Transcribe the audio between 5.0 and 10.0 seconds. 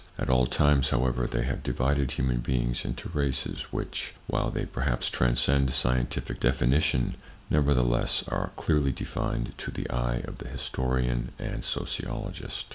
transcend scientific definition, nevertheless, are clearly defined to the